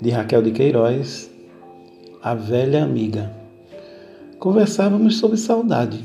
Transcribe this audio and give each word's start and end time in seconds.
de 0.00 0.10
Raquel 0.10 0.42
de 0.42 0.52
Queiroz, 0.52 1.28
a 2.22 2.32
velha 2.32 2.84
amiga. 2.84 3.32
Conversávamos 4.38 5.16
sobre 5.16 5.36
saudade 5.36 5.98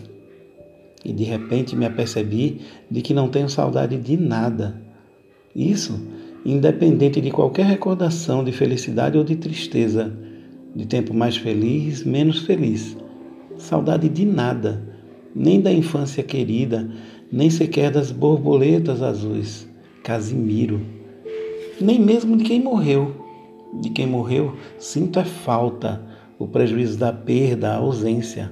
e 1.05 1.13
de 1.13 1.23
repente 1.23 1.75
me 1.75 1.85
apercebi 1.85 2.61
de 2.89 3.01
que 3.03 3.13
não 3.13 3.29
tenho 3.29 3.47
saudade 3.47 3.95
de 3.97 4.17
nada. 4.17 4.81
Isso, 5.55 6.01
independente 6.43 7.21
de 7.21 7.29
qualquer 7.29 7.67
recordação 7.67 8.43
de 8.43 8.51
felicidade 8.51 9.15
ou 9.15 9.23
de 9.23 9.35
tristeza, 9.35 10.11
de 10.75 10.87
tempo 10.87 11.13
mais 11.13 11.37
feliz, 11.37 12.03
menos 12.03 12.39
feliz. 12.39 12.97
Saudade 13.59 14.09
de 14.09 14.25
nada, 14.25 14.81
nem 15.35 15.61
da 15.61 15.71
infância 15.71 16.23
querida, 16.23 16.89
nem 17.31 17.51
sequer 17.51 17.91
das 17.91 18.11
borboletas 18.11 19.03
azuis, 19.03 19.67
Casimiro, 20.01 20.81
nem 21.79 21.99
mesmo 21.99 22.35
de 22.35 22.43
quem 22.43 22.59
morreu 22.59 23.22
de 23.79 23.89
quem 23.89 24.05
morreu, 24.05 24.55
sinto 24.77 25.19
é 25.19 25.25
falta, 25.25 26.01
o 26.37 26.47
prejuízo 26.47 26.97
da 26.97 27.11
perda, 27.11 27.71
a 27.71 27.77
ausência, 27.77 28.51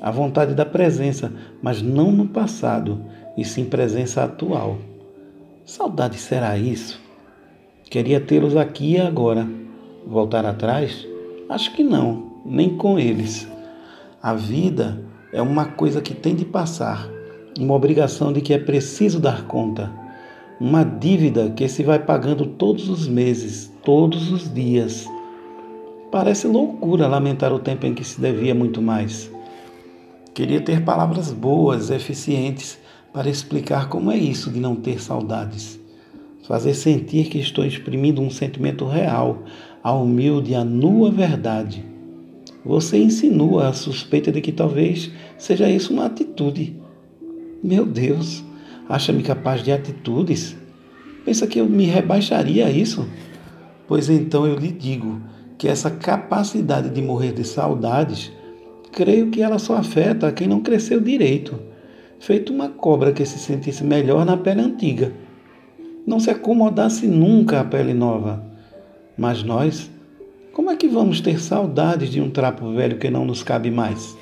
a 0.00 0.10
vontade 0.10 0.54
da 0.54 0.64
presença, 0.64 1.32
mas 1.62 1.82
não 1.82 2.10
no 2.10 2.26
passado, 2.26 3.04
e 3.36 3.44
sim 3.44 3.64
presença 3.64 4.24
atual. 4.24 4.78
Saudade 5.64 6.18
será 6.18 6.56
isso? 6.56 7.00
Queria 7.90 8.20
tê-los 8.20 8.56
aqui 8.56 8.92
e 8.92 9.00
agora. 9.00 9.46
Voltar 10.06 10.44
atrás? 10.46 11.06
Acho 11.48 11.72
que 11.74 11.82
não, 11.82 12.40
nem 12.44 12.76
com 12.76 12.98
eles. 12.98 13.48
A 14.22 14.34
vida 14.34 15.04
é 15.32 15.42
uma 15.42 15.66
coisa 15.66 16.00
que 16.00 16.14
tem 16.14 16.34
de 16.34 16.44
passar, 16.44 17.08
uma 17.58 17.74
obrigação 17.74 18.32
de 18.32 18.40
que 18.40 18.54
é 18.54 18.58
preciso 18.58 19.20
dar 19.20 19.44
conta 19.44 19.90
uma 20.60 20.84
dívida 20.84 21.48
que 21.48 21.66
se 21.66 21.82
vai 21.82 21.98
pagando 21.98 22.44
todos 22.44 22.90
os 22.90 23.08
meses, 23.08 23.72
todos 23.82 24.30
os 24.30 24.52
dias. 24.52 25.08
Parece 26.12 26.46
loucura 26.46 27.06
lamentar 27.06 27.50
o 27.50 27.58
tempo 27.58 27.86
em 27.86 27.94
que 27.94 28.04
se 28.04 28.20
devia 28.20 28.54
muito 28.54 28.82
mais. 28.82 29.30
Queria 30.34 30.60
ter 30.60 30.84
palavras 30.84 31.32
boas, 31.32 31.90
eficientes, 31.90 32.78
para 33.10 33.30
explicar 33.30 33.88
como 33.88 34.10
é 34.10 34.18
isso 34.18 34.50
de 34.50 34.60
não 34.60 34.76
ter 34.76 35.00
saudades. 35.00 35.80
Fazer 36.46 36.74
sentir 36.74 37.28
que 37.28 37.38
estou 37.38 37.64
exprimindo 37.64 38.20
um 38.20 38.28
sentimento 38.28 38.84
real, 38.84 39.42
a 39.82 39.94
humilde, 39.94 40.54
a 40.54 40.62
nua 40.62 41.10
verdade. 41.10 41.82
Você 42.66 42.98
insinua 42.98 43.68
a 43.68 43.72
suspeita 43.72 44.30
de 44.30 44.42
que 44.42 44.52
talvez 44.52 45.10
seja 45.38 45.70
isso 45.70 45.90
uma 45.90 46.04
atitude. 46.04 46.76
Meu 47.62 47.86
Deus! 47.86 48.49
Acha-me 48.90 49.22
capaz 49.22 49.62
de 49.62 49.70
atitudes? 49.70 50.56
Pensa 51.24 51.46
que 51.46 51.60
eu 51.60 51.66
me 51.66 51.84
rebaixaria 51.84 52.66
a 52.66 52.70
isso? 52.72 53.08
Pois 53.86 54.10
então 54.10 54.44
eu 54.44 54.56
lhe 54.56 54.72
digo 54.72 55.20
que 55.56 55.68
essa 55.68 55.92
capacidade 55.92 56.90
de 56.90 57.00
morrer 57.00 57.32
de 57.32 57.44
saudades, 57.44 58.32
creio 58.90 59.30
que 59.30 59.42
ela 59.42 59.60
só 59.60 59.76
afeta 59.76 60.26
a 60.26 60.32
quem 60.32 60.48
não 60.48 60.60
cresceu 60.60 61.00
direito, 61.00 61.56
feito 62.18 62.52
uma 62.52 62.68
cobra 62.68 63.12
que 63.12 63.24
se 63.24 63.38
sentisse 63.38 63.84
melhor 63.84 64.26
na 64.26 64.36
pele 64.36 64.60
antiga. 64.60 65.12
Não 66.04 66.18
se 66.18 66.28
acomodasse 66.28 67.06
nunca 67.06 67.60
à 67.60 67.64
pele 67.64 67.94
nova. 67.94 68.44
Mas 69.16 69.44
nós, 69.44 69.88
como 70.52 70.68
é 70.68 70.74
que 70.74 70.88
vamos 70.88 71.20
ter 71.20 71.40
saudades 71.40 72.10
de 72.10 72.20
um 72.20 72.28
trapo 72.28 72.72
velho 72.72 72.98
que 72.98 73.08
não 73.08 73.24
nos 73.24 73.44
cabe 73.44 73.70
mais? 73.70 74.18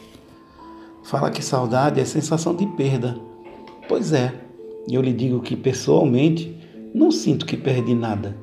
Fala 1.04 1.30
que 1.30 1.42
saudade 1.42 1.98
é 1.98 2.04
sensação 2.04 2.54
de 2.54 2.66
perda. 2.66 3.16
Pois 3.88 4.12
é, 4.12 4.34
e 4.90 4.94
eu 4.94 5.02
lhe 5.02 5.12
digo 5.12 5.40
que, 5.40 5.54
pessoalmente, 5.54 6.54
não 6.94 7.10
sinto 7.10 7.44
que 7.44 7.56
perdi 7.56 7.94
nada. 7.94 8.36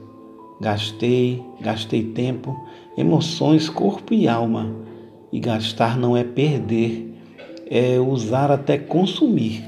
Gastei, 0.62 1.44
gastei 1.60 2.04
tempo, 2.04 2.56
emoções, 2.96 3.68
corpo 3.68 4.14
e 4.14 4.28
alma. 4.28 4.74
E 5.34 5.40
gastar 5.40 5.98
não 5.98 6.16
é 6.16 6.24
perder, 6.24 7.14
é 7.68 8.00
usar 8.00 8.52
até 8.52 8.78
consumir. 8.78 9.64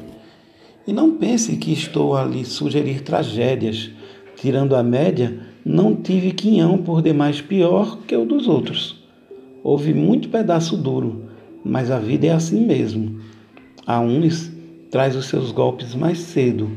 E 0.85 0.93
não 0.93 1.17
pense 1.17 1.57
que 1.57 1.73
estou 1.73 2.15
ali 2.15 2.45
sugerir 2.45 3.01
tragédias. 3.01 3.89
Tirando 4.35 4.75
a 4.75 4.83
média, 4.83 5.39
não 5.65 5.95
tive 5.95 6.31
quinhão 6.31 6.77
por 6.77 7.01
demais 7.01 7.41
pior 7.41 7.97
que 8.07 8.15
o 8.15 8.23
dos 8.23 8.47
outros. 8.47 9.03
Houve 9.63 9.93
muito 9.93 10.29
pedaço 10.29 10.77
duro, 10.77 11.25
mas 11.65 11.89
a 11.89 11.99
vida 11.99 12.27
é 12.27 12.31
assim 12.31 12.65
mesmo. 12.65 13.19
A 13.85 13.99
uns 13.99 14.56
traz 14.89 15.15
os 15.15 15.25
seus 15.25 15.51
golpes 15.51 15.93
mais 15.93 16.19
cedo 16.19 16.69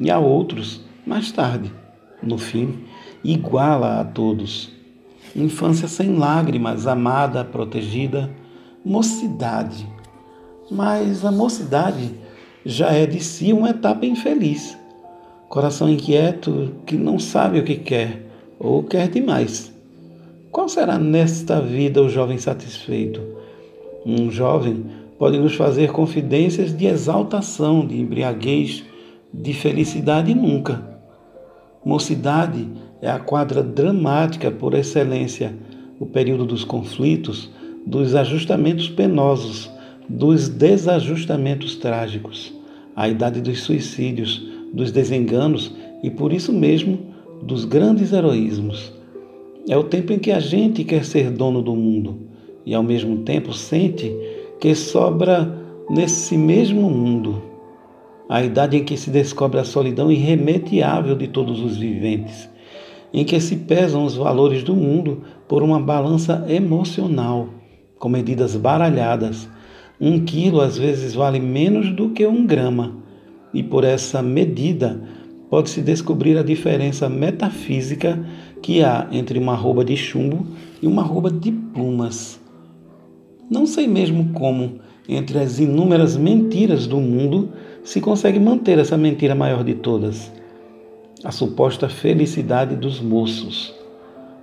e 0.00 0.10
a 0.10 0.18
outros 0.18 0.84
mais 1.06 1.30
tarde. 1.32 1.72
No 2.22 2.38
fim, 2.38 2.84
iguala 3.22 4.00
a 4.00 4.04
todos. 4.04 4.70
Infância 5.34 5.86
sem 5.86 6.16
lágrimas, 6.16 6.86
amada, 6.86 7.44
protegida, 7.44 8.30
mocidade. 8.84 9.86
Mas 10.70 11.24
a 11.24 11.30
mocidade 11.30 12.14
já 12.64 12.90
é 12.90 13.06
de 13.06 13.20
si 13.22 13.52
uma 13.52 13.70
etapa 13.70 14.06
infeliz. 14.06 14.76
Coração 15.48 15.88
inquieto 15.88 16.72
que 16.84 16.96
não 16.96 17.18
sabe 17.18 17.60
o 17.60 17.64
que 17.64 17.76
quer 17.76 18.26
ou 18.58 18.82
quer 18.82 19.08
demais. 19.08 19.72
Qual 20.50 20.68
será 20.68 20.98
nesta 20.98 21.60
vida 21.60 22.02
o 22.02 22.08
jovem 22.08 22.38
satisfeito? 22.38 23.20
Um 24.04 24.30
jovem 24.30 24.86
pode 25.18 25.38
nos 25.38 25.54
fazer 25.54 25.92
confidências 25.92 26.76
de 26.76 26.86
exaltação, 26.86 27.86
de 27.86 27.98
embriaguez, 27.98 28.84
de 29.32 29.52
felicidade 29.52 30.34
nunca. 30.34 30.82
Mocidade 31.84 32.68
é 33.00 33.10
a 33.10 33.18
quadra 33.18 33.62
dramática 33.62 34.50
por 34.50 34.74
excelência, 34.74 35.54
o 35.98 36.06
período 36.06 36.44
dos 36.44 36.64
conflitos, 36.64 37.50
dos 37.86 38.14
ajustamentos 38.14 38.88
penosos, 38.88 39.70
dos 40.08 40.48
desajustamentos 40.48 41.76
trágicos, 41.76 42.52
a 42.94 43.08
idade 43.08 43.40
dos 43.40 43.62
suicídios, 43.62 44.44
dos 44.72 44.90
desenganos 44.90 45.74
e, 46.02 46.10
por 46.10 46.32
isso 46.32 46.52
mesmo, 46.52 46.98
dos 47.42 47.64
grandes 47.64 48.12
heroísmos. 48.12 48.92
É 49.68 49.76
o 49.76 49.84
tempo 49.84 50.12
em 50.12 50.18
que 50.18 50.30
a 50.30 50.40
gente 50.40 50.84
quer 50.84 51.04
ser 51.04 51.30
dono 51.30 51.62
do 51.62 51.74
mundo 51.74 52.18
e, 52.64 52.74
ao 52.74 52.82
mesmo 52.82 53.18
tempo, 53.18 53.52
sente 53.52 54.14
que 54.60 54.74
sobra 54.74 55.54
nesse 55.88 56.36
mesmo 56.36 56.90
mundo, 56.90 57.42
a 58.28 58.42
idade 58.42 58.76
em 58.76 58.84
que 58.84 58.96
se 58.96 59.10
descobre 59.10 59.60
a 59.60 59.64
solidão 59.64 60.10
irremediável 60.10 61.14
de 61.14 61.28
todos 61.28 61.60
os 61.60 61.76
viventes, 61.76 62.48
em 63.12 63.24
que 63.24 63.38
se 63.40 63.56
pesam 63.56 64.04
os 64.04 64.16
valores 64.16 64.62
do 64.62 64.74
mundo 64.74 65.22
por 65.46 65.62
uma 65.62 65.80
balança 65.80 66.44
emocional, 66.48 67.48
com 67.98 68.08
medidas 68.08 68.56
baralhadas. 68.56 69.48
Um 70.00 70.24
quilo 70.24 70.60
às 70.60 70.76
vezes 70.76 71.14
vale 71.14 71.38
menos 71.38 71.90
do 71.90 72.10
que 72.10 72.26
um 72.26 72.46
grama, 72.46 72.96
e 73.54 73.62
por 73.62 73.84
essa 73.84 74.22
medida 74.22 75.00
pode-se 75.48 75.80
descobrir 75.80 76.36
a 76.36 76.42
diferença 76.42 77.08
metafísica 77.08 78.18
que 78.60 78.82
há 78.82 79.06
entre 79.12 79.38
uma 79.38 79.54
roupa 79.54 79.84
de 79.84 79.96
chumbo 79.96 80.46
e 80.82 80.86
uma 80.86 81.02
roupa 81.02 81.30
de 81.30 81.52
plumas. 81.52 82.45
Não 83.48 83.64
sei 83.64 83.86
mesmo 83.86 84.32
como, 84.32 84.80
entre 85.08 85.38
as 85.38 85.60
inúmeras 85.60 86.16
mentiras 86.16 86.84
do 86.88 86.96
mundo, 86.96 87.50
se 87.84 88.00
consegue 88.00 88.40
manter 88.40 88.76
essa 88.76 88.96
mentira 88.96 89.36
maior 89.36 89.62
de 89.62 89.74
todas, 89.74 90.32
a 91.22 91.30
suposta 91.30 91.88
felicidade 91.88 92.74
dos 92.74 93.00
moços. 93.00 93.72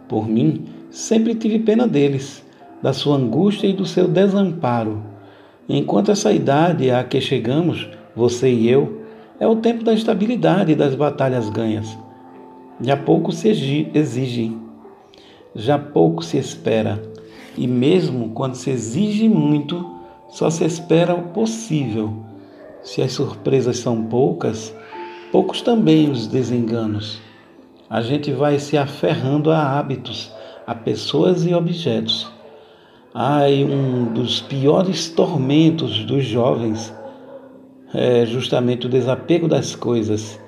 Por 0.08 0.26
mim, 0.30 0.64
sempre 0.90 1.36
tive 1.36 1.60
pena 1.60 1.86
deles, 1.86 2.46
da 2.82 2.94
sua 2.94 3.18
angústia 3.18 3.68
e 3.68 3.74
do 3.74 3.86
seu 3.86 4.08
desamparo. 4.08 5.04
Enquanto 5.68 6.12
essa 6.12 6.32
idade 6.32 6.90
a 6.90 7.04
que 7.04 7.20
chegamos, 7.20 7.90
você 8.16 8.50
e 8.50 8.70
eu, 8.70 9.02
é 9.38 9.46
o 9.46 9.58
tempo 9.58 9.84
da 9.84 9.94
estabilidade 9.94 10.72
e 10.72 10.76
das 10.76 10.96
batalhas 10.96 11.50
ganhas. 11.50 11.98
Já 12.80 12.96
pouco 12.96 13.34
se 13.34 13.50
exige, 13.94 14.58
já 15.54 15.78
pouco 15.78 16.24
se 16.24 16.38
espera 16.38 17.13
e 17.58 17.68
mesmo 17.68 18.30
quando 18.30 18.56
se 18.56 18.70
exige 18.70 19.30
muito, 19.30 19.86
só 20.30 20.50
se 20.50 20.66
espera 20.66 21.14
o 21.14 21.30
possível. 21.30 22.14
Se 22.82 23.02
as 23.02 23.14
surpresas 23.14 23.78
são 23.78 24.04
poucas, 24.04 24.76
poucos 25.32 25.62
também 25.62 26.10
os 26.10 26.28
desenganos. 26.28 27.22
A 27.90 28.02
gente 28.02 28.32
vai 28.32 28.60
se 28.60 28.78
aferrando 28.78 29.52
a 29.52 29.78
hábitos, 29.78 30.32
a 30.66 30.74
pessoas 30.74 31.46
e 31.46 31.54
objetos. 31.54 32.32
Ai, 33.14 33.64
um 33.64 34.12
dos 34.12 34.42
piores 34.42 35.08
tormentos 35.10 36.04
dos 36.04 36.26
jovens 36.26 36.94
é 37.94 38.26
justamente 38.26 38.88
o 38.88 38.90
desapego 38.90 39.48
das 39.48 39.76
coisas, 39.76 40.40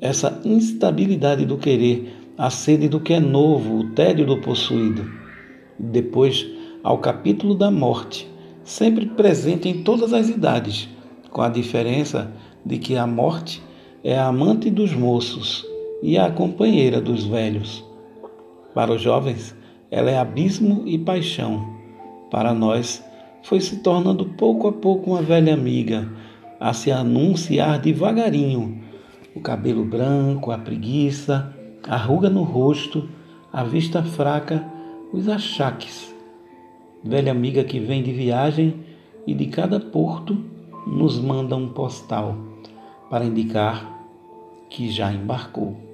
essa 0.00 0.40
instabilidade 0.46 1.44
do 1.44 1.58
querer, 1.58 2.16
a 2.38 2.48
sede 2.48 2.88
do 2.88 3.00
que 3.00 3.12
é 3.12 3.20
novo, 3.20 3.80
o 3.80 3.90
tédio 3.90 4.24
do 4.24 4.38
possuído 4.38 5.20
depois 5.80 6.46
ao 6.84 6.98
capítulo 6.98 7.54
da 7.54 7.70
morte, 7.70 8.28
sempre 8.62 9.06
presente 9.06 9.68
em 9.68 9.82
todas 9.82 10.12
as 10.12 10.28
idades, 10.28 10.88
com 11.30 11.40
a 11.40 11.48
diferença 11.48 12.30
de 12.64 12.78
que 12.78 12.96
a 12.96 13.06
morte 13.06 13.62
é 14.04 14.16
a 14.16 14.26
amante 14.26 14.70
dos 14.70 14.92
moços 14.92 15.64
e 16.02 16.18
a 16.18 16.30
companheira 16.30 17.00
dos 17.00 17.24
velhos. 17.24 17.84
Para 18.74 18.92
os 18.92 19.00
jovens, 19.00 19.54
ela 19.90 20.10
é 20.10 20.18
abismo 20.18 20.82
e 20.86 20.98
paixão. 20.98 21.78
Para 22.30 22.54
nós, 22.54 23.02
foi 23.42 23.60
se 23.60 23.78
tornando 23.78 24.24
pouco 24.24 24.68
a 24.68 24.72
pouco 24.72 25.10
uma 25.10 25.22
velha 25.22 25.52
amiga, 25.52 26.08
a 26.58 26.72
se 26.72 26.92
anunciar 26.92 27.78
devagarinho. 27.80 28.82
O 29.34 29.40
cabelo 29.40 29.84
branco, 29.84 30.50
a 30.50 30.58
preguiça, 30.58 31.54
a 31.88 31.96
ruga 31.96 32.28
no 32.28 32.42
rosto, 32.42 33.08
a 33.52 33.64
vista 33.64 34.02
fraca, 34.02 34.64
os 35.12 35.28
achaques. 35.28 36.14
Velha 37.02 37.32
amiga 37.32 37.64
que 37.64 37.80
vem 37.80 38.02
de 38.02 38.12
viagem 38.12 38.84
e 39.26 39.34
de 39.34 39.46
cada 39.46 39.80
porto 39.80 40.36
nos 40.86 41.18
manda 41.18 41.56
um 41.56 41.68
postal 41.68 42.36
para 43.08 43.24
indicar 43.24 44.06
que 44.68 44.90
já 44.90 45.12
embarcou. 45.12 45.89